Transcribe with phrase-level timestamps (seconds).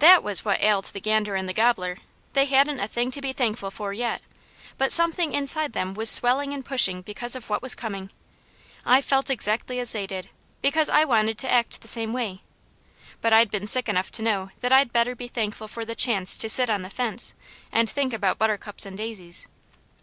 [0.00, 1.96] THAT was what ailed the gander and the gobbler.
[2.34, 4.20] They hadn't a thing to be thankful for yet,
[4.76, 8.10] but something inside them was swelling and pushing because of what was coming.
[8.84, 10.28] I felt exactly as they did,
[10.60, 12.42] because I wanted to act the same way,
[13.22, 16.36] but I'd been sick enough to know that I'd better be thankful for the chance
[16.36, 17.32] to sit on the fence,
[17.72, 19.48] and think about buttercups and daisies.